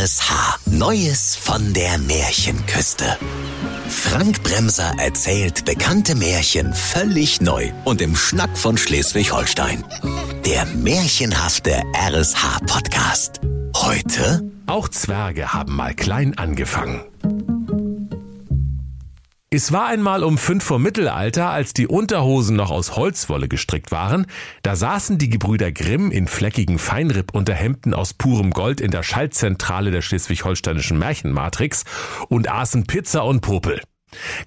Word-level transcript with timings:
RSH. 0.00 0.60
Neues 0.70 1.36
von 1.36 1.74
der 1.74 1.98
Märchenküste. 1.98 3.18
Frank 3.86 4.42
Bremser 4.42 4.94
erzählt 4.98 5.66
bekannte 5.66 6.14
Märchen 6.14 6.72
völlig 6.72 7.42
neu 7.42 7.70
und 7.84 8.00
im 8.00 8.16
Schnack 8.16 8.56
von 8.56 8.78
Schleswig-Holstein. 8.78 9.84
Der 10.46 10.64
märchenhafte 10.64 11.82
RSH-Podcast. 11.94 13.40
Heute? 13.76 14.50
Auch 14.66 14.88
Zwerge 14.88 15.52
haben 15.52 15.76
mal 15.76 15.92
klein 15.92 16.38
angefangen. 16.38 17.02
Es 19.52 19.72
war 19.72 19.88
einmal 19.88 20.22
um 20.22 20.38
fünf 20.38 20.62
vor 20.62 20.78
Mittelalter, 20.78 21.50
als 21.50 21.72
die 21.74 21.88
Unterhosen 21.88 22.54
noch 22.54 22.70
aus 22.70 22.94
Holzwolle 22.94 23.48
gestrickt 23.48 23.90
waren, 23.90 24.26
da 24.62 24.76
saßen 24.76 25.18
die 25.18 25.28
Gebrüder 25.28 25.72
Grimm 25.72 26.12
in 26.12 26.28
fleckigen 26.28 26.78
Feinrippunterhemden 26.78 27.92
aus 27.92 28.14
purem 28.14 28.52
Gold 28.52 28.80
in 28.80 28.92
der 28.92 29.02
Schaltzentrale 29.02 29.90
der 29.90 30.02
schleswig-holsteinischen 30.02 30.96
Märchenmatrix 31.00 31.82
und 32.28 32.48
aßen 32.48 32.86
Pizza 32.86 33.24
und 33.24 33.40
Popel. 33.40 33.82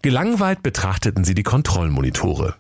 Gelangweilt 0.02 0.64
betrachteten 0.64 1.26
sie 1.26 1.34
die 1.34 1.44
Kontrollmonitore. 1.44 2.56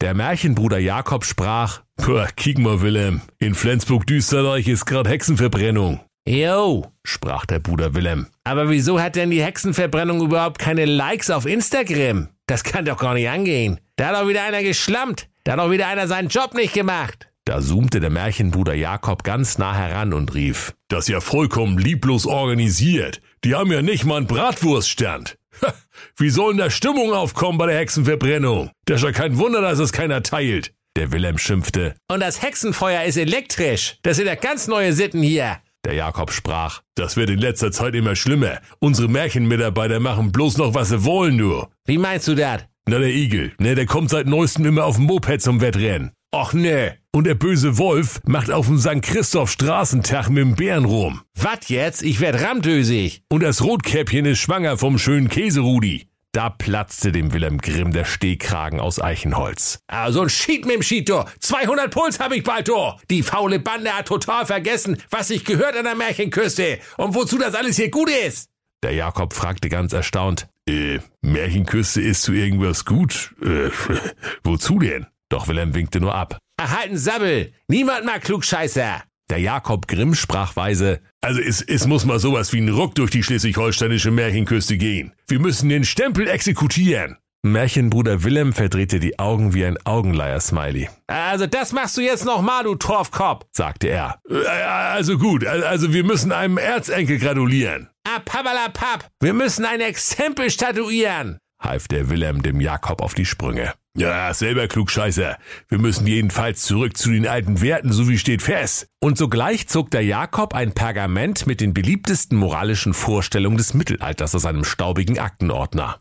Der 0.00 0.14
Märchenbruder 0.14 0.78
Jakob 0.78 1.26
sprach, 1.26 1.82
Puh, 1.98 2.24
kick 2.36 2.58
mal 2.58 2.80
Willem, 2.80 3.20
in 3.38 3.54
Flensburg-Düsterreich 3.54 4.66
ist 4.68 4.86
grad 4.86 5.08
Hexenverbrennung. 5.08 6.00
Jo, 6.28 6.90
sprach 7.04 7.46
der 7.46 7.60
Bruder 7.60 7.94
Willem. 7.94 8.26
aber 8.44 8.68
wieso 8.68 9.00
hat 9.00 9.14
denn 9.16 9.30
die 9.30 9.42
Hexenverbrennung 9.44 10.20
überhaupt 10.20 10.58
keine 10.58 10.84
Likes 10.84 11.30
auf 11.30 11.46
Instagram? 11.46 12.28
Das 12.46 12.64
kann 12.64 12.84
doch 12.84 12.96
gar 12.98 13.14
nicht 13.14 13.28
angehen. 13.28 13.78
Da 13.96 14.08
hat 14.08 14.16
doch 14.16 14.28
wieder 14.28 14.42
einer 14.42 14.62
geschlampt. 14.62 15.28
Da 15.44 15.52
hat 15.52 15.60
doch 15.60 15.70
wieder 15.70 15.86
einer 15.86 16.08
seinen 16.08 16.28
Job 16.28 16.54
nicht 16.54 16.74
gemacht. 16.74 17.28
Da 17.44 17.60
zoomte 17.60 18.00
der 18.00 18.10
Märchenbruder 18.10 18.74
Jakob 18.74 19.22
ganz 19.22 19.56
nah 19.58 19.72
heran 19.74 20.12
und 20.12 20.34
rief, 20.34 20.74
Das 20.88 21.04
ist 21.04 21.08
ja 21.08 21.20
vollkommen 21.20 21.78
lieblos 21.78 22.26
organisiert. 22.26 23.20
Die 23.44 23.54
haben 23.54 23.70
ja 23.70 23.82
nicht 23.82 24.04
mal 24.04 24.16
einen 24.16 24.26
Bratwurststand. 24.26 25.36
Ha, 25.62 25.72
Wie 26.16 26.30
soll 26.30 26.52
denn 26.52 26.58
da 26.58 26.70
Stimmung 26.70 27.12
aufkommen 27.12 27.56
bei 27.58 27.66
der 27.66 27.78
Hexenverbrennung? 27.78 28.70
Das 28.86 28.96
ist 29.00 29.04
ja 29.04 29.12
kein 29.12 29.38
Wunder, 29.38 29.60
dass 29.60 29.78
es 29.78 29.92
keiner 29.92 30.24
teilt. 30.24 30.72
Der 30.96 31.12
Wilhelm 31.12 31.38
schimpfte. 31.38 31.94
Und 32.08 32.20
das 32.20 32.42
Hexenfeuer 32.42 33.04
ist 33.04 33.16
elektrisch. 33.16 33.96
Das 34.02 34.16
sind 34.16 34.26
ja 34.26 34.34
ganz 34.34 34.66
neue 34.66 34.92
Sitten 34.92 35.22
hier. 35.22 35.58
Der 35.86 35.94
Jakob 35.94 36.32
sprach, 36.32 36.82
das 36.96 37.16
wird 37.16 37.30
in 37.30 37.38
letzter 37.38 37.70
Zeit 37.70 37.94
immer 37.94 38.16
schlimmer. 38.16 38.58
Unsere 38.80 39.06
Märchenmitarbeiter 39.06 40.00
machen 40.00 40.32
bloß 40.32 40.56
noch, 40.56 40.74
was 40.74 40.88
sie 40.88 41.04
wollen 41.04 41.36
nur. 41.36 41.68
Wie 41.84 41.96
meinst 41.96 42.26
du 42.26 42.34
das? 42.34 42.62
Na, 42.88 42.98
der 42.98 43.10
Igel, 43.14 43.52
ne, 43.60 43.76
der 43.76 43.86
kommt 43.86 44.10
seit 44.10 44.26
neuestem 44.26 44.66
immer 44.66 44.84
auf 44.84 44.96
dem 44.96 45.04
Moped 45.04 45.40
zum 45.40 45.60
Wettrennen. 45.60 46.10
Och 46.34 46.54
ne. 46.54 46.96
Und 47.12 47.28
der 47.28 47.36
böse 47.36 47.78
Wolf 47.78 48.20
macht 48.26 48.50
auf 48.50 48.66
dem 48.66 48.78
St. 48.78 49.00
Christoph 49.00 49.48
Straßentag 49.48 50.28
mit 50.28 50.42
dem 50.42 50.56
Bären 50.56 50.86
rum. 50.86 51.20
Was 51.36 51.68
jetzt? 51.68 52.02
Ich 52.02 52.18
werd 52.18 52.42
ramdösig. 52.42 53.22
Und 53.28 53.44
das 53.44 53.62
Rotkäppchen 53.62 54.26
ist 54.26 54.40
schwanger 54.40 54.78
vom 54.78 54.98
schönen 54.98 55.28
Käserudi. 55.28 56.08
Da 56.36 56.50
platzte 56.50 57.12
dem 57.12 57.32
Wilhelm 57.32 57.56
Grimm 57.56 57.94
der 57.94 58.04
Stehkragen 58.04 58.78
aus 58.78 59.00
Eichenholz. 59.00 59.78
Ah, 59.86 60.12
so 60.12 60.20
ein 60.20 60.28
Schied 60.28 60.66
mit 60.66 60.74
dem 60.74 60.82
Schied, 60.82 61.08
du. 61.08 61.24
200 61.40 61.90
Puls 61.90 62.20
hab 62.20 62.30
ich 62.30 62.42
bald, 62.42 62.68
du. 62.68 62.92
Die 63.08 63.22
faule 63.22 63.58
Bande 63.58 63.90
hat 63.90 64.08
total 64.08 64.44
vergessen, 64.44 65.02
was 65.08 65.28
sich 65.28 65.46
gehört 65.46 65.78
an 65.78 65.84
der 65.84 65.94
Märchenküste 65.94 66.78
und 66.98 67.14
wozu 67.14 67.38
das 67.38 67.54
alles 67.54 67.76
hier 67.76 67.90
gut 67.90 68.10
ist. 68.10 68.50
Der 68.82 68.92
Jakob 68.92 69.32
fragte 69.32 69.70
ganz 69.70 69.94
erstaunt, 69.94 70.46
äh, 70.68 70.98
Märchenküste 71.22 72.02
ist 72.02 72.20
zu 72.20 72.34
irgendwas 72.34 72.84
gut? 72.84 73.34
Äh, 73.40 73.70
wozu 74.44 74.78
denn? 74.78 75.06
Doch 75.30 75.48
Wilhelm 75.48 75.74
winkte 75.74 76.00
nur 76.00 76.14
ab. 76.14 76.36
Erhalten 76.58 76.98
Sabbel. 76.98 77.54
Niemand 77.66 78.04
mag 78.04 78.20
Klugscheißer. 78.20 79.02
Der 79.28 79.38
Jakob 79.38 79.88
Grimm 79.88 80.14
sprach 80.14 80.54
weise, 80.54 81.00
also 81.20 81.40
es, 81.40 81.60
es 81.60 81.86
muss 81.86 82.04
mal 82.04 82.20
sowas 82.20 82.52
wie 82.52 82.60
ein 82.60 82.68
Ruck 82.68 82.94
durch 82.94 83.10
die 83.10 83.24
schleswig-holsteinische 83.24 84.12
Märchenküste 84.12 84.76
gehen. 84.76 85.12
Wir 85.26 85.40
müssen 85.40 85.68
den 85.68 85.84
Stempel 85.84 86.28
exekutieren. 86.28 87.16
Märchenbruder 87.42 88.22
Wilhelm 88.24 88.52
verdrehte 88.52 88.98
die 89.00 89.18
Augen 89.18 89.52
wie 89.54 89.64
ein 89.64 89.78
Augenleier-Smiley. 89.84 90.88
Also 91.08 91.46
das 91.46 91.72
machst 91.72 91.96
du 91.96 92.00
jetzt 92.02 92.24
noch 92.24 92.40
mal, 92.40 92.64
du 92.64 92.76
Torfkopf. 92.76 93.44
sagte 93.52 93.88
er. 93.88 94.20
Äh, 94.30 94.46
Also 94.46 95.18
gut, 95.18 95.44
also 95.44 95.92
wir 95.92 96.04
müssen 96.04 96.30
einem 96.32 96.58
Erzenkel 96.58 97.18
gratulieren, 97.18 97.88
Ah, 98.04 98.20
pappalapapp. 98.24 99.08
Wir 99.20 99.34
müssen 99.34 99.64
ein 99.64 99.80
Exempel 99.80 100.50
statuieren. 100.50 101.38
half 101.60 101.88
der 101.88 102.08
Wilhelm 102.10 102.42
dem 102.42 102.60
Jakob 102.60 103.00
auf 103.02 103.14
die 103.14 103.24
Sprünge. 103.26 103.72
Ja, 103.98 104.34
selber 104.34 104.68
Klugscheißer. 104.68 105.38
Wir 105.68 105.78
müssen 105.78 106.06
jedenfalls 106.06 106.62
zurück 106.62 106.98
zu 106.98 107.10
den 107.10 107.26
alten 107.26 107.62
Werten, 107.62 107.92
so 107.92 108.08
wie 108.08 108.18
steht 108.18 108.42
fest. 108.42 108.88
Und 109.00 109.16
sogleich 109.16 109.68
zog 109.68 109.90
der 109.90 110.02
Jakob 110.04 110.54
ein 110.54 110.72
Pergament 110.72 111.46
mit 111.46 111.62
den 111.62 111.72
beliebtesten 111.72 112.36
moralischen 112.36 112.92
Vorstellungen 112.92 113.56
des 113.56 113.72
Mittelalters 113.72 114.34
aus 114.34 114.44
einem 114.44 114.64
staubigen 114.64 115.18
Aktenordner. 115.18 116.00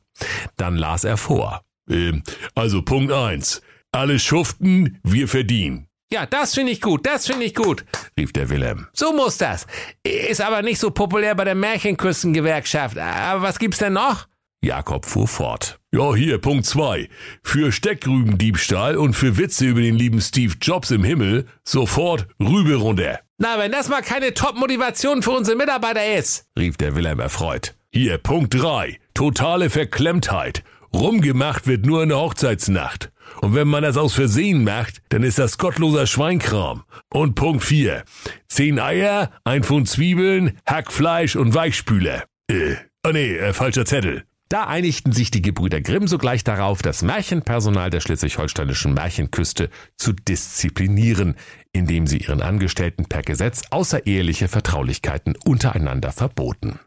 Dann 0.57 0.75
las 0.75 1.05
er 1.05 1.15
vor. 1.15 1.61
Ähm, 1.89 2.23
also 2.53 2.81
Punkt 2.81 3.13
eins: 3.13 3.61
Alle 3.93 4.19
schuften, 4.19 4.99
wir 5.03 5.29
verdienen, 5.29 5.87
Ja, 6.11 6.25
das 6.25 6.53
finde 6.53 6.73
ich 6.73 6.81
gut, 6.81 7.05
das 7.05 7.27
finde 7.27 7.45
ich 7.45 7.55
gut. 7.55 7.85
rief 8.19 8.33
der 8.33 8.49
Wilhelm. 8.49 8.87
So 8.93 9.13
muss 9.13 9.37
das. 9.37 9.67
Ist 10.03 10.41
aber 10.41 10.61
nicht 10.63 10.79
so 10.79 10.91
populär 10.91 11.33
bei 11.35 11.45
der 11.45 11.55
Märchenküstengewerkschaft. 11.55 12.97
Aber 12.97 13.41
was 13.41 13.57
gibt's 13.57 13.77
denn 13.79 13.93
noch? 13.93 14.27
Jakob 14.61 15.05
fuhr 15.05 15.27
fort. 15.27 15.79
Ja, 15.93 16.15
hier, 16.15 16.39
Punkt 16.39 16.65
zwei: 16.65 17.09
Für 17.43 17.71
Steckrübendiebstahl 17.71 18.97
und 18.97 19.13
für 19.13 19.37
Witze 19.37 19.65
über 19.65 19.81
den 19.81 19.95
lieben 19.95 20.21
Steve 20.21 20.53
Jobs 20.61 20.91
im 20.91 21.03
Himmel 21.03 21.45
sofort 21.63 22.27
Rübe 22.39 22.75
runter, 22.75 23.19
Na, 23.37 23.59
wenn 23.59 23.71
das 23.71 23.89
mal 23.89 24.01
keine 24.01 24.33
Top-Motivation 24.33 25.21
für 25.21 25.31
unsere 25.31 25.57
Mitarbeiter 25.57 26.15
ist. 26.15 26.45
rief 26.57 26.77
der 26.77 26.95
Wilhelm 26.95 27.19
erfreut. 27.19 27.75
Hier, 27.91 28.17
Punkt 28.17 28.53
drei: 28.53 28.99
Totale 29.13 29.69
Verklemmtheit. 29.69 30.63
Rumgemacht 30.93 31.67
wird 31.67 31.85
nur 31.85 32.03
in 32.03 32.09
der 32.09 32.19
Hochzeitsnacht. 32.19 33.11
Und 33.41 33.53
wenn 33.53 33.67
man 33.67 33.83
das 33.83 33.97
aus 33.97 34.13
Versehen 34.13 34.63
macht, 34.63 35.01
dann 35.09 35.23
ist 35.23 35.37
das 35.39 35.57
gottloser 35.57 36.07
Schweinkram. 36.07 36.83
Und 37.09 37.35
Punkt 37.35 37.63
vier: 37.63 38.03
Zehn 38.47 38.79
Eier, 38.79 39.31
ein 39.43 39.63
Pfund 39.63 39.89
Zwiebeln, 39.89 40.57
Hackfleisch 40.65 41.35
und 41.35 41.53
Weichspüler. 41.53 42.23
Äh, 42.49 42.75
oh 43.05 43.11
nee, 43.11 43.35
äh, 43.35 43.53
falscher 43.53 43.85
Zettel. 43.85 44.23
Da 44.47 44.67
einigten 44.67 45.11
sich 45.11 45.31
die 45.31 45.41
Gebrüder 45.41 45.81
Grimm 45.81 46.07
sogleich 46.07 46.43
darauf, 46.43 46.83
das 46.83 47.01
Märchenpersonal 47.01 47.89
der 47.89 47.99
schleswig-holsteinischen 47.99 48.93
Märchenküste 48.93 49.71
zu 49.97 50.13
disziplinieren, 50.13 51.35
indem 51.71 52.05
sie 52.05 52.17
ihren 52.19 52.43
Angestellten 52.43 53.05
per 53.05 53.23
Gesetz 53.23 53.63
außereheliche 53.71 54.47
Vertraulichkeiten 54.47 55.35
untereinander 55.45 56.11
verboten. 56.11 56.79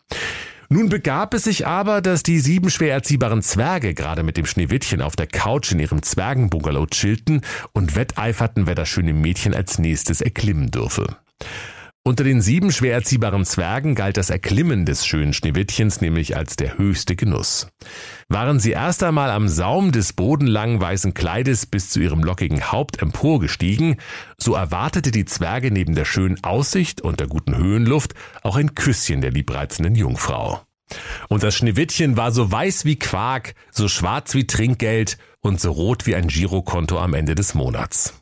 Nun 0.70 0.88
begab 0.88 1.34
es 1.34 1.44
sich 1.44 1.66
aber, 1.66 2.00
dass 2.00 2.22
die 2.22 2.38
sieben 2.38 2.70
schwer 2.70 2.92
erziehbaren 2.92 3.42
Zwerge 3.42 3.94
gerade 3.94 4.22
mit 4.22 4.36
dem 4.36 4.46
Schneewittchen 4.46 5.00
auf 5.00 5.16
der 5.16 5.26
Couch 5.26 5.72
in 5.72 5.80
ihrem 5.80 6.02
Zwergenbungalow 6.02 6.86
chillten 6.86 7.40
und 7.72 7.96
wetteiferten, 7.96 8.66
wer 8.66 8.74
das 8.76 8.88
schöne 8.88 9.14
Mädchen 9.14 9.54
als 9.54 9.78
nächstes 9.78 10.20
erklimmen 10.20 10.70
dürfe. 10.70 11.16
Unter 12.08 12.24
den 12.24 12.40
sieben 12.40 12.72
schwer 12.72 12.94
erziehbaren 12.94 13.44
Zwergen 13.44 13.94
galt 13.94 14.16
das 14.16 14.30
Erklimmen 14.30 14.86
des 14.86 15.06
schönen 15.06 15.34
Schneewittchens 15.34 16.00
nämlich 16.00 16.38
als 16.38 16.56
der 16.56 16.78
höchste 16.78 17.16
Genuss. 17.16 17.68
Waren 18.30 18.60
sie 18.60 18.70
erst 18.70 19.02
einmal 19.02 19.30
am 19.30 19.46
Saum 19.46 19.92
des 19.92 20.14
bodenlangen 20.14 20.80
weißen 20.80 21.12
Kleides 21.12 21.66
bis 21.66 21.90
zu 21.90 22.00
ihrem 22.00 22.24
lockigen 22.24 22.72
Haupt 22.72 23.02
emporgestiegen, 23.02 23.96
so 24.38 24.54
erwartete 24.54 25.10
die 25.10 25.26
Zwerge 25.26 25.70
neben 25.70 25.94
der 25.94 26.06
schönen 26.06 26.42
Aussicht 26.42 27.02
und 27.02 27.20
der 27.20 27.26
guten 27.26 27.54
Höhenluft 27.54 28.14
auch 28.42 28.56
ein 28.56 28.74
Küsschen 28.74 29.20
der 29.20 29.32
liebreizenden 29.32 29.94
Jungfrau. 29.94 30.62
Und 31.28 31.42
das 31.42 31.56
Schneewittchen 31.56 32.16
war 32.16 32.32
so 32.32 32.50
weiß 32.50 32.86
wie 32.86 32.96
Quark, 32.96 33.54
so 33.70 33.86
schwarz 33.86 34.32
wie 34.32 34.46
Trinkgeld 34.46 35.18
und 35.42 35.60
so 35.60 35.72
rot 35.72 36.06
wie 36.06 36.14
ein 36.14 36.28
Girokonto 36.28 36.98
am 36.98 37.12
Ende 37.12 37.34
des 37.34 37.52
Monats. 37.52 38.14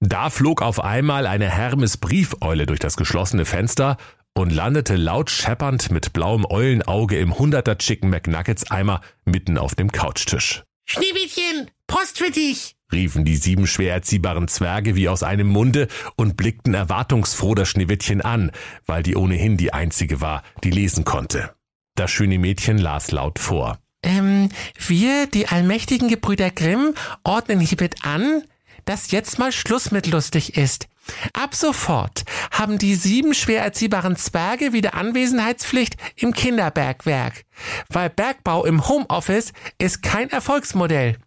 Da 0.00 0.30
flog 0.30 0.62
auf 0.62 0.82
einmal 0.82 1.26
eine 1.26 1.50
Hermes 1.50 1.96
Briefeule 1.96 2.66
durch 2.66 2.80
das 2.80 2.96
geschlossene 2.96 3.44
Fenster 3.44 3.96
und 4.34 4.50
landete 4.52 4.96
laut 4.96 5.30
scheppernd 5.30 5.90
mit 5.90 6.12
blauem 6.12 6.44
Eulenauge 6.48 7.18
im 7.18 7.34
100er 7.34 7.78
Chicken 7.78 8.10
McNuggets 8.10 8.70
Eimer 8.70 9.00
mitten 9.24 9.58
auf 9.58 9.74
dem 9.74 9.92
Couchtisch. 9.92 10.64
Schneewittchen, 10.86 11.70
Post 11.86 12.18
für 12.18 12.30
dich. 12.30 12.76
riefen 12.92 13.24
die 13.24 13.36
sieben 13.36 13.66
schwer 13.66 13.94
erziehbaren 13.94 14.48
Zwerge 14.48 14.96
wie 14.96 15.08
aus 15.08 15.22
einem 15.22 15.48
Munde 15.48 15.88
und 16.16 16.36
blickten 16.36 16.74
erwartungsfroh 16.74 17.54
das 17.54 17.68
Schneewittchen 17.68 18.20
an, 18.20 18.50
weil 18.84 19.02
die 19.02 19.16
ohnehin 19.16 19.56
die 19.56 19.72
einzige 19.72 20.20
war, 20.20 20.42
die 20.62 20.70
lesen 20.70 21.04
konnte. 21.04 21.54
Das 21.94 22.10
schöne 22.10 22.38
Mädchen 22.38 22.78
las 22.78 23.12
laut 23.12 23.38
vor. 23.38 23.78
Ähm, 24.02 24.50
wir, 24.86 25.26
die 25.26 25.48
allmächtigen 25.48 26.08
Gebrüder 26.08 26.50
Grimm, 26.50 26.94
ordnen 27.22 27.60
hiermit 27.60 28.04
an, 28.04 28.42
dass 28.84 29.10
jetzt 29.10 29.38
mal 29.38 29.52
Schluss 29.52 29.90
mit 29.90 30.06
lustig 30.06 30.56
ist. 30.56 30.88
Ab 31.32 31.54
sofort 31.54 32.24
haben 32.50 32.78
die 32.78 32.94
sieben 32.94 33.34
schwer 33.34 33.62
erziehbaren 33.62 34.16
Zwerge 34.16 34.72
wieder 34.72 34.94
Anwesenheitspflicht 34.94 35.96
im 36.16 36.32
Kinderbergwerk, 36.32 37.44
weil 37.88 38.08
Bergbau 38.08 38.64
im 38.64 38.88
Homeoffice 38.88 39.52
ist 39.78 40.02
kein 40.02 40.30
Erfolgsmodell. 40.30 41.18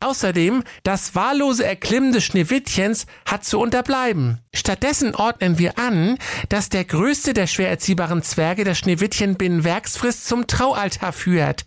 Außerdem, 0.00 0.62
das 0.84 1.14
wahllose 1.14 1.66
Erklimmen 1.66 2.12
des 2.12 2.24
Schneewittchens 2.24 3.06
hat 3.26 3.44
zu 3.44 3.60
unterbleiben. 3.60 4.40
Stattdessen 4.54 5.14
ordnen 5.14 5.58
wir 5.58 5.78
an, 5.78 6.16
dass 6.48 6.70
der 6.70 6.84
größte 6.84 7.34
der 7.34 7.46
schwer 7.46 7.68
erziehbaren 7.68 8.22
Zwerge 8.22 8.64
das 8.64 8.78
Schneewittchen 8.78 9.36
binnen 9.36 9.64
Werksfrist 9.64 10.26
zum 10.26 10.46
Traualtar 10.46 11.12
führt. 11.12 11.66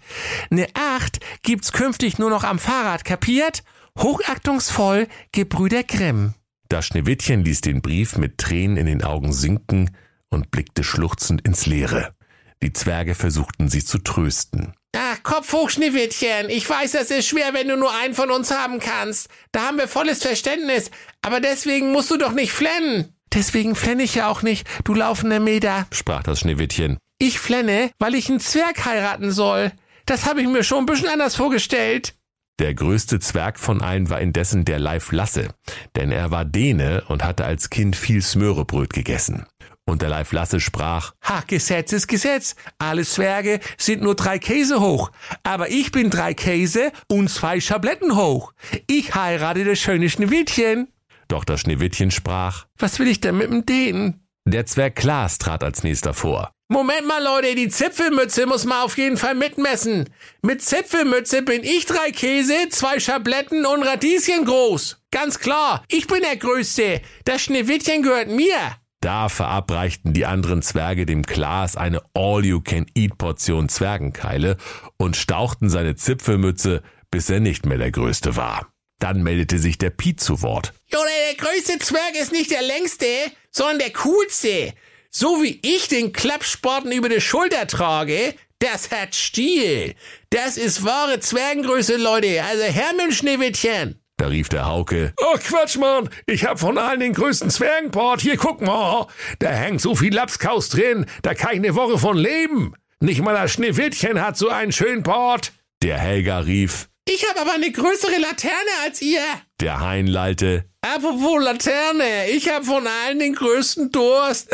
Ne 0.50 0.68
Acht 0.74 1.20
gibt's 1.44 1.72
künftig 1.72 2.18
nur 2.18 2.32
noch 2.32 2.44
am 2.44 2.58
Fahrrad, 2.58 3.06
kapiert? 3.06 3.64
Hochachtungsvoll, 3.98 5.08
Gebrüder 5.32 5.84
Grimm. 5.84 6.34
Das 6.70 6.86
Schneewittchen 6.86 7.44
ließ 7.44 7.62
den 7.62 7.82
Brief 7.82 8.18
mit 8.18 8.38
Tränen 8.38 8.78
in 8.78 8.86
den 8.86 9.04
Augen 9.04 9.34
sinken 9.34 9.96
und 10.30 10.52
blickte 10.52 10.84
schluchzend 10.84 11.42
ins 11.42 11.66
Leere. 11.66 12.14
Die 12.62 12.74
Zwerge 12.74 13.16
versuchten 13.16 13.70
sie 13.70 13.84
zu 13.84 14.00
trösten. 14.00 14.74
Ach, 14.96 15.24
Kopf 15.24 15.54
hoch, 15.54 15.70
Schneewittchen. 15.70 16.50
Ich 16.50 16.70
weiß, 16.70 16.92
das 16.92 17.12
ist 17.12 17.28
schwer, 17.28 17.54
wenn 17.54 17.68
du 17.68 17.78
nur 17.78 17.94
einen 17.96 18.14
von 18.14 18.32
uns 18.32 18.52
haben 18.52 18.80
kannst. 18.80 19.30
Da 19.52 19.62
haben 19.68 19.78
wir 19.78 19.88
volles 19.88 20.22
Verständnis. 20.22 20.92
Aber 21.22 21.40
deswegen 21.40 21.92
musst 21.92 22.12
du 22.12 22.18
doch 22.18 22.34
nicht 22.34 22.52
flennen. 22.52 23.14
Deswegen 23.34 23.76
flenne 23.76 24.04
ich 24.04 24.16
ja 24.16 24.28
auch 24.28 24.42
nicht, 24.42 24.68
du 24.84 24.96
laufender 24.96 25.40
Meter, 25.40 25.86
sprach 25.92 26.24
das 26.24 26.40
Schneewittchen. 26.40 26.98
Ich 27.20 27.40
flenne, 27.40 27.92
weil 28.00 28.16
ich 28.16 28.30
einen 28.30 28.40
Zwerg 28.40 28.86
heiraten 28.86 29.32
soll. 29.32 29.72
Das 30.06 30.26
habe 30.26 30.42
ich 30.42 30.48
mir 30.48 30.64
schon 30.64 30.80
ein 30.80 30.86
bisschen 30.88 31.10
anders 31.10 31.36
vorgestellt. 31.36 32.16
Der 32.60 32.74
größte 32.74 33.20
Zwerg 33.20 33.58
von 33.58 33.82
allen 33.82 34.10
war 34.10 34.20
indessen 34.20 34.66
der 34.66 34.80
Leif 34.80 35.14
Lasse, 35.14 35.48
denn 35.96 36.12
er 36.12 36.30
war 36.30 36.44
Däne 36.44 37.04
und 37.08 37.24
hatte 37.24 37.46
als 37.46 37.70
Kind 37.70 37.96
viel 37.96 38.22
Smörebröt 38.22 38.92
gegessen. 38.92 39.46
Und 39.86 40.02
der 40.02 40.10
Leif 40.10 40.34
Lasse 40.34 40.60
sprach, 40.60 41.14
Ha, 41.24 41.42
Gesetz 41.48 41.94
ist 41.94 42.08
Gesetz. 42.08 42.56
Alle 42.78 43.06
Zwerge 43.06 43.62
sind 43.78 44.04
nur 44.04 44.14
drei 44.14 44.40
Käse 44.40 44.82
hoch. 44.82 45.10
Aber 45.44 45.70
ich 45.70 45.92
bin 45.92 46.10
drei 46.10 46.34
Käse 46.34 46.92
und 47.08 47.30
zwei 47.30 47.62
Schabletten 47.62 48.16
hoch. 48.16 48.52
Ich 48.88 49.16
heirate 49.16 49.64
das 49.64 49.80
schöne 49.80 50.10
Schneewittchen. 50.10 50.90
Doch 51.30 51.46
das 51.46 51.62
Schneewittchen 51.62 52.12
sprach, 52.12 52.66
Was 52.78 53.00
will 53.00 53.08
ich 53.08 53.22
denn 53.22 53.38
mit 53.38 53.50
dem 53.52 53.66
Dänen? 53.66 54.29
Der 54.52 54.66
Zwerg 54.66 54.96
Klaas 54.96 55.38
trat 55.38 55.64
als 55.64 55.84
nächster 55.84 56.14
vor. 56.14 56.52
Moment 56.72 57.08
mal, 57.08 57.24
Leute, 57.24 57.56
die 57.56 57.68
Zipfelmütze 57.68 58.46
muss 58.46 58.66
man 58.66 58.84
auf 58.84 58.98
jeden 58.98 59.18
Fall 59.18 59.34
mitmessen. 59.34 60.08
Mit 60.44 60.62
Zipfelmütze 60.62 61.42
bin 61.42 61.64
ich 61.64 61.88
drei 61.88 62.12
Käse, 62.12 62.54
zwei 62.70 63.00
Schabletten 63.00 63.66
und 63.66 63.82
Radieschen 63.82 64.46
groß. 64.46 65.02
Ganz 65.10 65.40
klar, 65.40 65.84
ich 65.88 66.06
bin 66.06 66.22
der 66.22 66.38
Größte. 66.38 67.02
Das 67.26 67.42
Schneewittchen 67.42 68.04
gehört 68.04 68.28
mir. 68.30 68.54
Da 69.02 69.30
verabreichten 69.30 70.14
die 70.14 70.28
anderen 70.28 70.62
Zwerge 70.62 71.08
dem 71.08 71.26
Klaas 71.26 71.76
eine 71.76 72.02
All-You-Can-Eat-Portion 72.14 73.68
Zwergenkeile 73.70 74.58
und 74.98 75.16
stauchten 75.16 75.70
seine 75.70 75.96
Zipfelmütze, 75.96 76.84
bis 77.10 77.32
er 77.32 77.40
nicht 77.40 77.66
mehr 77.66 77.78
der 77.80 77.92
Größte 77.92 78.36
war. 78.36 78.68
Dann 79.00 79.24
meldete 79.24 79.58
sich 79.60 79.78
der 79.78 79.90
Piet 79.92 80.20
zu 80.20 80.42
Wort. 80.42 80.74
Junge, 80.88 81.06
der 81.30 81.36
größte 81.38 81.80
Zwerg 81.80 82.16
ist 82.20 82.32
nicht 82.32 82.52
der 82.52 82.62
längste, 82.62 83.06
sondern 83.52 83.80
der 83.80 83.92
coolste. 83.94 84.74
So 85.10 85.42
wie 85.42 85.60
ich 85.64 85.88
den 85.88 86.12
Klappsporten 86.14 86.92
über 86.92 87.10
die 87.10 87.22
Schulter 87.22 87.66
trage, 87.66 88.36
das 88.60 88.92
hat 88.92 89.16
Stil. 89.16 89.96
Das 90.30 90.58
ist 90.58 90.84
wahre 90.84 91.20
Zwergengröße, 91.20 91.96
Leute. 91.96 92.44
Also 92.44 92.64
her 92.64 92.92
mit 92.98 93.14
Schneewittchen. 93.16 94.00
Da 94.18 94.28
rief 94.28 94.50
der 94.50 94.66
Hauke, 94.66 95.14
Oh 95.18 95.38
Quatsch, 95.38 95.78
Mann. 95.78 96.10
Ich 96.26 96.44
hab 96.44 96.60
von 96.60 96.78
allen 96.78 97.00
den 97.00 97.14
größten 97.14 97.50
Zwergenport. 97.50 98.20
Hier, 98.20 98.36
guck 98.36 98.60
mal. 98.60 99.08
Da 99.40 99.50
hängt 99.50 99.80
so 99.80 99.96
viel 99.96 100.14
Lapskaus 100.14 100.68
drin. 100.68 101.06
Da 101.22 101.34
kann 101.34 101.54
ich 101.54 101.60
eine 101.60 101.74
Woche 101.76 101.98
von 101.98 102.18
leben. 102.18 102.74
Nicht 103.00 103.22
mal 103.22 103.34
das 103.34 103.54
Schneewittchen 103.54 104.22
hat 104.22 104.38
so 104.38 104.50
einen 104.50 104.74
schönen 104.74 105.04
Port. 105.04 105.54
der 105.82 105.98
Helga 105.98 106.40
rief, 106.40 106.90
Ich 107.12 107.28
habe 107.28 107.42
aber 107.42 107.54
eine 107.54 107.72
größere 107.72 108.20
Laterne 108.20 108.70
als 108.84 109.02
ihr. 109.02 109.24
der 109.60 109.80
Hein 109.80 110.06
lallte, 110.06 110.66
Apropos 110.82 111.44
Laterne, 111.44 112.30
ich 112.32 112.50
habe 112.50 112.64
von 112.64 112.86
allen 112.88 113.20
den 113.20 113.34
größten 113.34 113.92
Durst. 113.92 114.50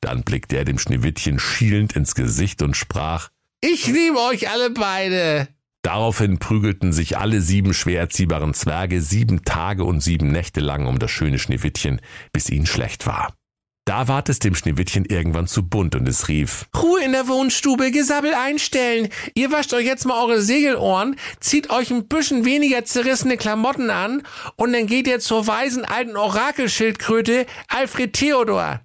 Dann 0.00 0.22
blickte 0.22 0.56
er 0.56 0.64
dem 0.64 0.78
Schneewittchen 0.78 1.38
schielend 1.38 1.94
ins 1.94 2.14
Gesicht 2.14 2.60
und 2.60 2.76
sprach, 2.76 3.28
Ich 3.60 3.86
liebe 3.86 4.18
euch 4.18 4.50
alle 4.50 4.70
beide. 4.70 5.48
Daraufhin 5.82 6.38
prügelten 6.38 6.92
sich 6.92 7.18
alle 7.18 7.40
sieben 7.40 7.72
schwer 7.72 8.00
erziehbaren 8.00 8.52
Zwerge 8.52 9.00
sieben 9.00 9.44
Tage 9.44 9.84
und 9.84 10.00
sieben 10.00 10.30
Nächte 10.30 10.60
lang 10.60 10.86
um 10.86 10.98
das 10.98 11.10
schöne 11.10 11.38
Schneewittchen, 11.38 12.00
bis 12.32 12.50
ihnen 12.50 12.66
schlecht 12.66 13.06
war. 13.06 13.34
Da 13.84 14.06
ward 14.06 14.28
es 14.28 14.38
dem 14.38 14.54
Schneewittchen 14.54 15.04
irgendwann 15.06 15.48
zu 15.48 15.66
bunt 15.66 15.96
und 15.96 16.08
es 16.08 16.28
rief, 16.28 16.66
Ruhe 16.76 17.02
in 17.02 17.10
der 17.10 17.26
Wohnstube, 17.26 17.90
Gesabbel 17.90 18.32
einstellen. 18.32 19.08
Ihr 19.34 19.50
wascht 19.50 19.74
euch 19.74 19.84
jetzt 19.84 20.06
mal 20.06 20.22
eure 20.22 20.40
Segelohren, 20.40 21.16
zieht 21.40 21.68
euch 21.70 21.90
ein 21.90 22.06
bisschen 22.06 22.44
weniger 22.44 22.84
zerrissene 22.84 23.36
Klamotten 23.36 23.90
an 23.90 24.22
und 24.54 24.72
dann 24.72 24.86
geht 24.86 25.08
ihr 25.08 25.18
zur 25.18 25.48
weisen 25.48 25.84
alten 25.84 26.16
Orakelschildkröte 26.16 27.44
Alfred 27.66 28.12
Theodor. 28.12 28.80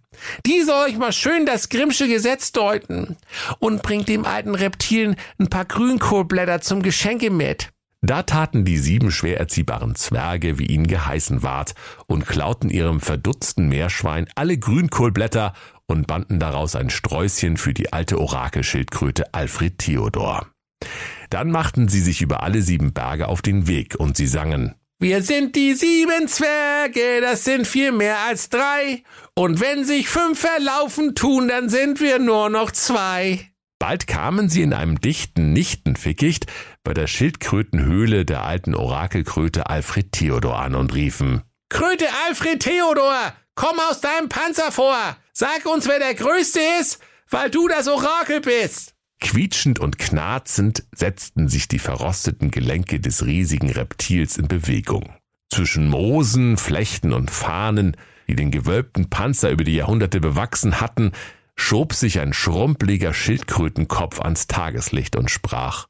Die 0.47 0.63
soll 0.63 0.87
euch 0.87 0.97
mal 0.97 1.13
schön 1.13 1.45
das 1.45 1.69
Grimmsche 1.69 2.07
Gesetz 2.07 2.51
deuten 2.51 3.17
und 3.59 3.83
bringt 3.83 4.09
dem 4.09 4.25
alten 4.25 4.55
Reptilen 4.55 5.15
ein 5.37 5.47
paar 5.47 5.65
Grünkohlblätter 5.65 6.61
zum 6.61 6.81
Geschenke 6.81 7.29
mit. 7.29 7.69
Da 8.01 8.21
taten 8.23 8.63
die 8.63 8.77
sieben 8.77 9.11
schwer 9.11 9.39
erziehbaren 9.39 9.95
Zwerge, 9.95 10.59
wie 10.59 10.67
ihnen 10.67 10.85
geheißen 10.85 11.41
ward, 11.41 11.73
und 12.05 12.27
klauten 12.27 12.69
ihrem 12.69 13.01
verdutzten 13.01 13.67
Meerschwein 13.69 14.27
alle 14.35 14.57
Grünkohlblätter 14.57 15.53
und 15.87 16.05
banden 16.05 16.39
daraus 16.39 16.75
ein 16.75 16.91
Sträußchen 16.91 17.57
für 17.57 17.73
die 17.73 17.93
alte 17.93 18.19
Orakelschildkröte 18.19 19.33
Alfred 19.33 19.79
Theodor. 19.79 20.47
Dann 21.31 21.49
machten 21.49 21.87
sie 21.87 22.01
sich 22.01 22.21
über 22.21 22.43
alle 22.43 22.61
sieben 22.61 22.93
Berge 22.93 23.27
auf 23.27 23.41
den 23.41 23.67
Weg 23.67 23.95
und 23.95 24.15
sie 24.15 24.27
sangen 24.27 24.75
Wir 24.99 25.23
sind 25.23 25.55
die 25.55 25.73
sieben 25.73 26.27
Zwerge, 26.27 27.21
das 27.21 27.45
sind 27.45 27.65
viel 27.65 27.91
mehr 27.91 28.19
als 28.19 28.49
drei. 28.49 29.03
Und 29.33 29.59
wenn 29.59 29.85
sich 29.85 30.07
fünf 30.07 30.39
verlaufen 30.39 31.15
tun, 31.15 31.47
dann 31.47 31.69
sind 31.69 31.99
wir 31.99 32.19
nur 32.19 32.49
noch 32.49 32.71
zwei. 32.71 33.51
Bald 33.79 34.07
kamen 34.07 34.49
sie 34.49 34.63
in 34.63 34.73
einem 34.73 34.99
dichten 34.99 35.53
Nichtenfickicht 35.53 36.47
bei 36.87 36.93
der 36.93 37.07
Schildkrötenhöhle 37.07 38.23
der 38.23 38.45
alten 38.45 38.73
Orakelkröte 38.73 39.69
Alfred 39.69 40.13
Theodor 40.13 40.57
an 40.57 40.73
und 40.73 40.95
riefen 40.95 41.41
Kröte 41.67 42.05
Alfred 42.25 42.61
Theodor, 42.61 43.33
komm 43.55 43.77
aus 43.89 43.99
deinem 43.99 44.29
Panzer 44.29 44.71
vor. 44.71 44.95
Sag 45.33 45.65
uns, 45.65 45.85
wer 45.89 45.99
der 45.99 46.15
Größte 46.15 46.61
ist, 46.79 46.99
weil 47.29 47.49
du 47.49 47.67
das 47.67 47.89
Orakel 47.89 48.39
bist. 48.39 48.95
Quietschend 49.19 49.79
und 49.79 49.99
knarzend 49.99 50.85
setzten 50.95 51.49
sich 51.49 51.67
die 51.67 51.79
verrosteten 51.79 52.51
Gelenke 52.51 53.01
des 53.01 53.25
riesigen 53.25 53.69
Reptils 53.69 54.37
in 54.37 54.47
Bewegung. 54.47 55.13
Zwischen 55.49 55.89
Moosen, 55.89 56.55
Flechten 56.55 57.11
und 57.11 57.31
Fahnen, 57.31 57.97
die 58.29 58.37
den 58.37 58.49
gewölbten 58.49 59.09
Panzer 59.09 59.51
über 59.51 59.65
die 59.65 59.75
Jahrhunderte 59.75 60.21
bewachsen 60.21 60.79
hatten, 60.79 61.11
schob 61.57 61.91
sich 61.93 62.21
ein 62.21 62.31
schrumpeliger 62.31 63.13
Schildkrötenkopf 63.13 64.21
ans 64.21 64.47
Tageslicht 64.47 65.17
und 65.17 65.29
sprach 65.29 65.87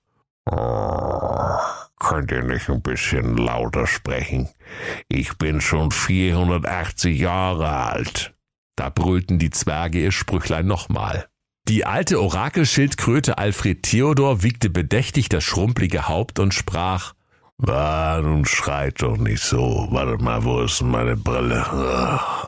Oh, 0.50 1.58
könnt 2.00 2.32
ihr 2.32 2.44
nicht 2.44 2.70
ein 2.70 2.82
bisschen 2.82 3.38
lauter 3.38 3.88
sprechen? 3.88 4.50
Ich 5.10 5.38
bin 5.38 5.62
schon 5.62 5.92
480 5.92 7.20
Jahre 7.20 7.70
alt. 7.70 8.34
Da 8.76 8.90
brüllten 8.90 9.40
die 9.40 9.50
Zwerge 9.50 10.00
ihr 10.00 10.12
Sprüchlein 10.12 10.68
nochmal. 10.68 11.28
Die 11.68 11.86
alte 11.86 12.22
Orakelschildkröte 12.22 13.38
Alfred 13.38 13.84
Theodor 13.84 14.42
wiegte 14.44 14.70
bedächtig 14.70 15.28
das 15.28 15.44
schrumpelige 15.44 16.08
Haupt 16.08 16.40
und 16.40 16.54
sprach 16.54 17.14
Ah, 17.66 18.20
nun 18.22 18.46
schreit 18.46 19.02
doch 19.02 19.18
nicht 19.18 19.42
so. 19.42 19.88
Warte 19.90 20.24
mal, 20.24 20.44
wo 20.44 20.62
ist 20.62 20.80
denn 20.80 20.90
meine 20.90 21.18
Brille? 21.18 21.66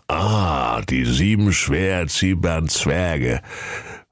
Ah, 0.07 0.81
die 0.87 1.03
sieben 1.03 1.51
schwer 1.51 2.01
erziehbaren 2.01 2.69
Zwerge. 2.69 3.41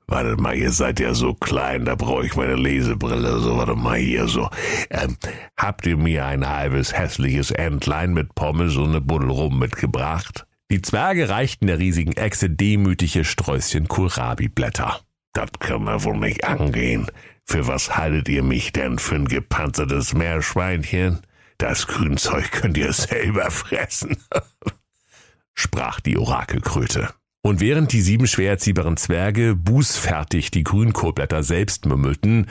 Warte 0.09 0.41
mal, 0.41 0.55
ihr 0.55 0.71
seid 0.71 1.01
ja 1.01 1.13
so 1.13 1.33
klein, 1.33 1.83
da 1.83 1.95
brauche 1.95 2.25
ich 2.25 2.35
meine 2.35 2.55
Lesebrille. 2.55 3.39
So, 3.39 3.57
warte 3.57 3.75
mal 3.75 3.97
hier 3.97 4.27
so. 4.27 4.49
Ähm, 4.89 5.17
habt 5.57 5.85
ihr 5.85 5.97
mir 5.97 6.25
ein 6.25 6.47
halbes 6.47 6.93
hässliches 6.93 7.51
Entlein 7.51 8.13
mit 8.13 8.33
Pommes 8.33 8.77
und 8.77 8.89
eine 8.89 9.01
Buddel 9.01 9.29
rum 9.29 9.59
mitgebracht? 9.59 10.47
Die 10.71 10.81
Zwerge 10.81 11.29
reichten 11.29 11.67
der 11.67 11.79
riesigen 11.79 12.13
Echse 12.13 12.49
demütige 12.49 13.25
Sträußchen 13.25 13.87
Kohlrabi-Blätter. 13.87 15.01
Das 15.33 15.49
kann 15.59 15.83
man 15.83 16.03
wohl 16.03 16.17
nicht 16.17 16.45
angehen. 16.45 17.07
Für 17.43 17.67
was 17.67 17.95
haltet 17.97 18.29
ihr 18.29 18.43
mich 18.43 18.73
denn 18.73 18.99
für 18.99 19.15
ein 19.15 19.27
gepanzertes 19.27 20.13
Meerschweinchen? 20.13 21.19
Das 21.57 21.87
Grünzeug 21.87 22.51
könnt 22.51 22.77
ihr 22.77 22.93
selber 22.93 23.51
fressen. 23.51 24.17
sprach 25.57 25.99
die 25.99 26.17
Orakelkröte. 26.17 27.09
Und 27.43 27.61
während 27.61 27.93
die 27.93 28.01
sieben 28.01 28.27
schwer 28.27 28.51
erziehbaren 28.51 28.97
Zwerge 28.97 29.55
bußfertig 29.55 30.51
die 30.51 30.63
Grünkohlblätter 30.63 31.43
selbst 31.43 31.85
mümmelten, 31.85 32.47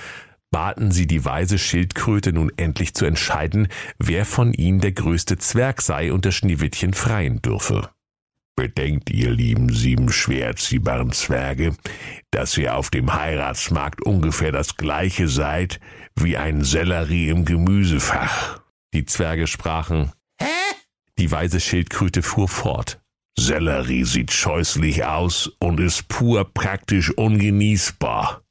baten 0.51 0.91
sie 0.91 1.07
die 1.07 1.25
weise 1.25 1.59
Schildkröte 1.59 2.33
nun 2.33 2.51
endlich 2.57 2.95
zu 2.95 3.05
entscheiden, 3.05 3.69
wer 3.99 4.25
von 4.25 4.53
ihnen 4.53 4.81
der 4.81 4.93
größte 4.93 5.39
Zwerg 5.39 5.83
sei 5.83 6.13
und 6.13 6.25
das 6.25 6.35
Schneewittchen 6.35 6.95
freien 6.95 7.43
dürfe. 7.43 7.91
Bedenkt, 8.55 9.11
ihr 9.11 9.31
lieben 9.31 9.69
sieben 9.69 10.11
schwer 10.11 10.47
erziehbaren 10.47 11.13
Zwerge, 11.13 11.77
dass 12.31 12.57
ihr 12.57 12.75
auf 12.75 12.89
dem 12.89 13.13
Heiratsmarkt 13.13 14.01
ungefähr 14.03 14.51
das 14.51 14.77
gleiche 14.77 15.29
seid 15.29 15.79
wie 16.15 16.39
ein 16.39 16.65
Sellerie 16.65 17.29
im 17.29 17.45
Gemüsefach. 17.45 18.63
Die 18.95 19.05
Zwerge 19.05 19.47
sprachen. 19.47 20.11
Hä? 20.41 20.47
Die 21.19 21.31
weise 21.31 21.61
Schildkröte 21.61 22.23
fuhr 22.23 22.49
fort. 22.49 22.99
Sellerie 23.39 24.05
sieht 24.05 24.33
scheußlich 24.33 25.05
aus 25.05 25.53
und 25.59 25.79
ist 25.79 26.09
pur 26.09 26.45
praktisch 26.53 27.11
ungenießbar. 27.11 28.43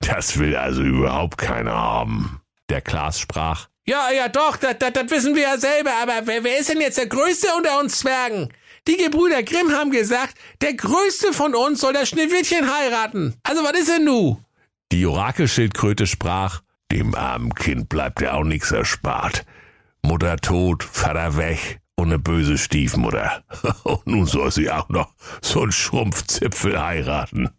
Das 0.00 0.38
will 0.38 0.56
also 0.56 0.82
überhaupt 0.82 1.38
keiner 1.38 1.74
haben. 1.74 2.40
Der 2.68 2.80
Klaas 2.80 3.20
sprach. 3.20 3.68
Ja, 3.86 4.10
ja 4.10 4.28
doch, 4.28 4.56
das, 4.56 4.78
das, 4.78 4.92
das 4.92 5.10
wissen 5.10 5.34
wir 5.34 5.42
ja 5.42 5.58
selber, 5.58 5.92
aber 6.02 6.26
wer, 6.26 6.44
wer 6.44 6.58
ist 6.58 6.68
denn 6.68 6.80
jetzt 6.80 6.98
der 6.98 7.06
Größte 7.06 7.48
unter 7.56 7.80
uns 7.80 7.98
Zwergen? 7.98 8.52
Die 8.88 8.96
Gebrüder 8.96 9.42
Grimm 9.42 9.70
haben 9.72 9.90
gesagt, 9.90 10.34
der 10.60 10.74
Größte 10.74 11.32
von 11.32 11.54
uns 11.54 11.80
soll 11.80 11.92
das 11.92 12.08
Schneewittchen 12.08 12.72
heiraten. 12.72 13.34
Also 13.44 13.62
was 13.62 13.78
ist 13.78 13.88
denn 13.88 14.04
nu? 14.04 14.38
Die 14.90 15.06
Orakelschildkröte 15.06 16.06
sprach. 16.06 16.62
Dem 16.90 17.14
armen 17.14 17.54
Kind 17.54 17.88
bleibt 17.88 18.20
ja 18.20 18.34
auch 18.34 18.44
nichts 18.44 18.72
erspart. 18.72 19.46
Mutter 20.02 20.36
tot, 20.36 20.82
Vater 20.82 21.36
weg 21.36 21.81
und 21.96 22.06
eine 22.06 22.18
böse 22.18 22.58
Stiefmutter. 22.58 23.44
Und 23.84 24.06
nun 24.06 24.26
soll 24.26 24.50
sie 24.50 24.70
auch 24.70 24.88
noch 24.88 25.12
so 25.40 25.62
einen 25.62 25.72
Schrumpfzipfel 25.72 26.80
heiraten. 26.80 27.50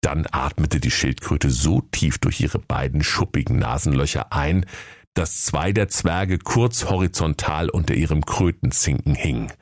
Dann 0.00 0.26
atmete 0.30 0.80
die 0.80 0.90
Schildkröte 0.90 1.50
so 1.50 1.82
tief 1.92 2.18
durch 2.18 2.40
ihre 2.40 2.58
beiden 2.58 3.02
schuppigen 3.02 3.58
Nasenlöcher 3.58 4.32
ein, 4.32 4.66
dass 5.14 5.44
zwei 5.44 5.72
der 5.72 5.88
Zwerge 5.88 6.38
kurz 6.38 6.86
horizontal 6.86 7.68
unter 7.68 7.94
ihrem 7.94 8.24
Krötenzinken 8.24 9.14
hingen. 9.14 9.52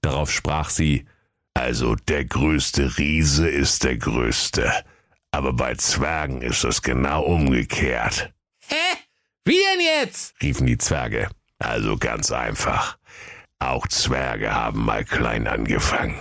Darauf 0.00 0.30
sprach 0.30 0.70
sie, 0.70 1.06
also 1.54 1.96
der 1.96 2.24
größte 2.24 2.98
Riese 2.98 3.48
ist 3.48 3.82
der 3.82 3.96
größte, 3.96 4.72
aber 5.32 5.52
bei 5.52 5.74
Zwergen 5.74 6.40
ist 6.42 6.64
es 6.64 6.82
genau 6.82 7.24
umgekehrt. 7.24 8.32
Hä? 8.68 8.96
Wie 9.44 9.56
denn 9.56 9.84
jetzt? 10.02 10.34
riefen 10.40 10.66
die 10.66 10.78
Zwerge. 10.78 11.28
Also 11.58 11.96
ganz 11.96 12.30
einfach. 12.30 12.98
Auch 13.60 13.88
Zwerge 13.88 14.54
haben 14.54 14.84
mal 14.84 15.04
klein 15.04 15.46
angefangen. 15.46 16.16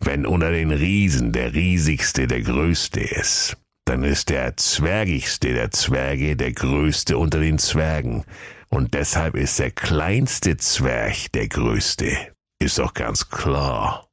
Wenn 0.00 0.26
unter 0.26 0.50
den 0.50 0.70
Riesen 0.70 1.32
der 1.32 1.54
riesigste 1.54 2.26
der 2.26 2.42
größte 2.42 3.00
ist, 3.00 3.56
dann 3.84 4.04
ist 4.04 4.30
der 4.30 4.56
zwergigste 4.56 5.52
der 5.52 5.70
Zwerge 5.70 6.36
der 6.36 6.52
größte 6.52 7.18
unter 7.18 7.40
den 7.40 7.58
Zwergen. 7.58 8.24
Und 8.68 8.94
deshalb 8.94 9.36
ist 9.36 9.58
der 9.58 9.70
kleinste 9.70 10.56
Zwerg 10.56 11.30
der 11.32 11.48
größte. 11.48 12.16
Ist 12.58 12.78
doch 12.78 12.94
ganz 12.94 13.28
klar. 13.28 14.08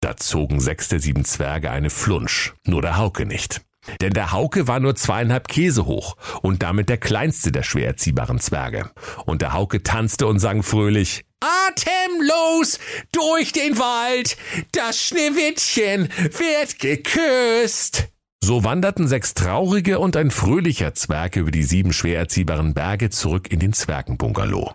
Da 0.00 0.16
zogen 0.16 0.60
sechs 0.60 0.88
der 0.88 0.98
sieben 0.98 1.24
Zwerge 1.24 1.70
eine 1.70 1.90
Flunsch, 1.90 2.54
nur 2.66 2.82
der 2.82 2.96
Hauke 2.96 3.26
nicht. 3.26 3.60
Denn 4.00 4.12
der 4.12 4.32
Hauke 4.32 4.68
war 4.68 4.80
nur 4.80 4.94
zweieinhalb 4.94 5.48
Käse 5.48 5.86
hoch 5.86 6.16
und 6.42 6.62
damit 6.62 6.88
der 6.88 6.98
kleinste 6.98 7.52
der 7.52 7.62
schwer 7.62 7.86
erziehbaren 7.86 8.40
Zwerge. 8.40 8.90
Und 9.26 9.42
der 9.42 9.52
Hauke 9.52 9.82
tanzte 9.82 10.26
und 10.26 10.38
sang 10.38 10.62
fröhlich 10.62 11.24
Atemlos 11.40 12.78
durch 13.10 13.52
den 13.52 13.78
Wald, 13.78 14.36
das 14.72 15.02
Schneewittchen 15.02 16.08
wird 16.38 16.78
geküsst. 16.78 18.08
So 18.44 18.64
wanderten 18.64 19.06
sechs 19.06 19.34
traurige 19.34 19.98
und 20.00 20.16
ein 20.16 20.30
fröhlicher 20.30 20.94
Zwerg 20.94 21.36
über 21.36 21.50
die 21.50 21.62
sieben 21.62 21.92
schwer 21.92 22.18
erziehbaren 22.18 22.74
Berge 22.74 23.10
zurück 23.10 23.50
in 23.52 23.60
den 23.60 23.72
Zwergenbungalow. 23.72 24.74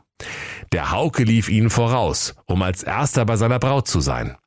Der 0.71 0.91
Hauke 0.91 1.23
lief 1.23 1.49
ihnen 1.49 1.69
voraus, 1.69 2.35
um 2.45 2.61
als 2.61 2.83
erster 2.83 3.25
bei 3.25 3.35
seiner 3.35 3.59
Braut 3.59 3.87
zu 3.87 3.99
sein. 3.99 4.37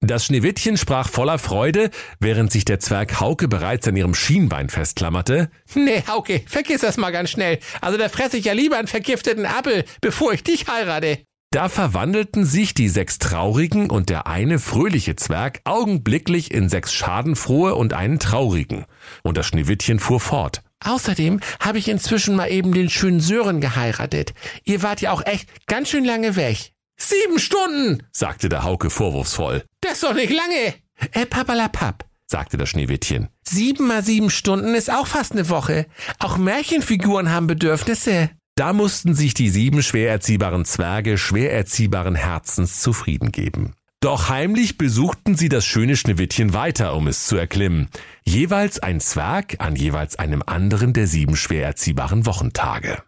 Das 0.00 0.26
Schneewittchen 0.26 0.76
sprach 0.76 1.08
voller 1.08 1.38
Freude, 1.38 1.90
während 2.20 2.52
sich 2.52 2.64
der 2.64 2.80
Zwerg 2.80 3.20
Hauke 3.20 3.48
bereits 3.48 3.88
an 3.88 3.96
ihrem 3.96 4.14
Schienbein 4.14 4.68
festklammerte. 4.68 5.50
Nee, 5.74 6.02
Hauke, 6.06 6.42
vergiss 6.46 6.82
das 6.82 6.96
mal 6.96 7.10
ganz 7.10 7.30
schnell. 7.30 7.58
Also 7.80 7.98
da 7.98 8.08
fresse 8.08 8.36
ich 8.36 8.44
ja 8.44 8.52
lieber 8.52 8.78
einen 8.78 8.88
vergifteten 8.88 9.46
Apfel, 9.46 9.84
bevor 10.00 10.32
ich 10.32 10.42
dich 10.42 10.66
heirate. 10.68 11.18
Da 11.52 11.68
verwandelten 11.68 12.44
sich 12.44 12.74
die 12.74 12.88
sechs 12.88 13.18
traurigen 13.18 13.88
und 13.88 14.10
der 14.10 14.26
eine 14.26 14.58
fröhliche 14.58 15.16
Zwerg 15.16 15.60
augenblicklich 15.64 16.52
in 16.52 16.68
sechs 16.68 16.92
schadenfrohe 16.92 17.74
und 17.74 17.94
einen 17.94 18.18
traurigen. 18.18 18.84
Und 19.22 19.36
das 19.38 19.46
Schneewittchen 19.46 20.00
fuhr 20.00 20.20
fort. 20.20 20.62
Außerdem 20.84 21.40
habe 21.60 21.78
ich 21.78 21.88
inzwischen 21.88 22.36
mal 22.36 22.50
eben 22.50 22.74
den 22.74 22.90
schönen 22.90 23.20
Sören 23.20 23.60
geheiratet. 23.60 24.34
Ihr 24.64 24.82
wart 24.82 25.00
ja 25.00 25.12
auch 25.12 25.24
echt 25.24 25.48
ganz 25.66 25.88
schön 25.88 26.04
lange 26.04 26.36
weg. 26.36 26.72
Sieben 26.98 27.38
Stunden, 27.38 28.02
sagte 28.10 28.48
der 28.48 28.64
Hauke 28.64 28.88
vorwurfsvoll. 28.90 29.64
Das 29.80 29.94
ist 29.94 30.02
doch 30.02 30.14
nicht 30.14 30.32
lange. 30.32 30.74
Äh, 31.12 31.26
papalapap, 31.26 32.06
sagte 32.26 32.56
das 32.56 32.70
Schneewittchen. 32.70 33.28
Sieben 33.42 33.86
mal 33.86 34.02
sieben 34.02 34.30
Stunden 34.30 34.74
ist 34.74 34.90
auch 34.90 35.06
fast 35.06 35.32
eine 35.32 35.48
Woche. 35.50 35.86
Auch 36.18 36.38
Märchenfiguren 36.38 37.30
haben 37.30 37.46
Bedürfnisse. 37.46 38.30
Da 38.54 38.72
mussten 38.72 39.14
sich 39.14 39.34
die 39.34 39.50
sieben 39.50 39.82
schwer 39.82 40.10
erziehbaren 40.10 40.64
Zwerge 40.64 41.18
schwer 41.18 41.52
erziehbaren 41.52 42.14
Herzens 42.14 42.80
zufrieden 42.80 43.30
geben. 43.30 43.74
Doch 44.00 44.30
heimlich 44.30 44.78
besuchten 44.78 45.36
sie 45.36 45.50
das 45.50 45.66
schöne 45.66 45.96
Schneewittchen 45.96 46.54
weiter, 46.54 46.94
um 46.94 47.08
es 47.08 47.26
zu 47.26 47.36
erklimmen. 47.36 47.88
Jeweils 48.24 48.78
ein 48.78 49.00
Zwerg 49.00 49.56
an 49.58 49.76
jeweils 49.76 50.16
einem 50.18 50.42
anderen 50.46 50.94
der 50.94 51.06
sieben 51.06 51.36
schwer 51.36 51.66
erziehbaren 51.66 52.24
Wochentage. 52.24 53.02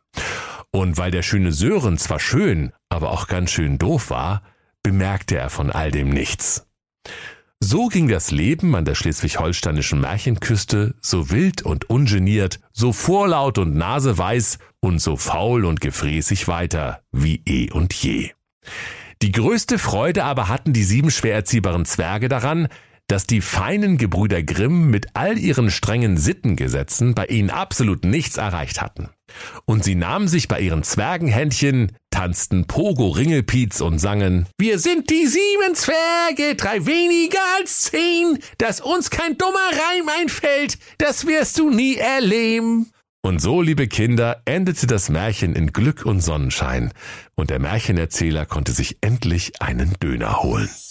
Und 0.71 0.99
weil 0.99 1.11
der 1.11 1.23
schöne 1.23 1.53
Sören 1.53 1.99
zwar 1.99 2.21
schön, 2.21 2.73
aber 2.89 3.11
auch 3.11 3.27
ganz 3.27 3.51
schön 3.51 3.79
doof 3.79 4.11
war, 4.11 4.43
bemerkte 4.83 5.37
er 5.37 5.51
von 5.51 5.71
all 5.71 5.91
dem 5.91 6.11
nichts. 6.11 6.67
So 7.61 7.89
ging 7.89 8.07
das 8.07 8.31
Leben 8.31 8.77
an 8.77 8.85
der 8.85 8.95
schleswig-holsteinischen 8.95 10.01
Märchenküste 10.01 10.95
so 11.01 11.31
wild 11.31 11.63
und 11.63 11.91
ungeniert, 11.91 12.61
so 12.73 12.93
vorlaut 12.93 13.59
und 13.59 13.75
naseweiß 13.75 14.59
und 14.81 15.01
so 15.01 15.17
faul 15.17 15.65
und 15.65 15.81
gefräßig 15.81 16.47
weiter 16.47 17.03
wie 17.11 17.43
eh 17.47 17.71
und 17.73 17.93
je. 17.95 18.31
Die 19.23 19.33
größte 19.33 19.79
Freude 19.79 20.23
aber 20.23 20.49
hatten 20.49 20.73
die 20.73 20.85
sieben 20.85 21.11
schwer 21.11 21.35
erziehbaren 21.35 21.85
Zwerge 21.85 22.29
daran, 22.29 22.69
dass 23.09 23.27
die 23.27 23.41
feinen 23.41 23.99
Gebrüder 23.99 24.43
Grimm 24.45 24.91
mit 24.91 25.09
all 25.15 25.37
ihren 25.37 25.71
strengen 25.73 26.17
Sittengesetzen 26.17 27.15
bei 27.15 27.27
ihnen 27.27 27.51
absolut 27.51 28.05
nichts 28.05 28.37
erreicht 28.37 28.81
hatten. 28.81 29.09
Und 29.65 29.85
sie 29.85 29.95
nahmen 29.95 30.29
sich 30.29 30.49
bei 30.49 30.61
ihren 30.61 30.83
Zwergenhändchen, 30.83 31.93
tanzten 32.11 32.67
Pogo 32.67 33.09
Ringelpiez 33.09 33.81
und 33.81 33.99
sangen 33.99 34.47
Wir 34.59 34.79
sind 34.79 35.11
die 35.11 35.27
sieben 35.27 35.75
Zwerge, 35.75 36.55
drei 36.57 36.87
weniger 36.87 37.39
als 37.59 37.83
zehn, 37.83 38.39
dass 38.59 38.81
uns 38.81 39.11
kein 39.11 39.39
dummer 39.39 39.59
Reim 39.71 40.09
einfällt, 40.21 40.79
das 40.99 41.27
wirst 41.27 41.59
du 41.59 41.71
nie 41.71 41.97
erleben. 41.97 42.91
Und 43.21 43.41
so, 43.41 43.63
liebe 43.63 43.89
Kinder, 43.89 44.43
endete 44.45 44.87
das 44.87 45.09
Märchen 45.09 45.55
in 45.55 45.73
Glück 45.73 46.07
und 46.07 46.21
Sonnenschein, 46.21 46.93
und 47.35 47.51
der 47.51 47.59
Märchenerzähler 47.59 48.47
konnte 48.47 48.73
sich 48.73 48.99
endlich 49.01 49.61
einen 49.61 49.95
Döner 50.01 50.43
holen. 50.43 50.69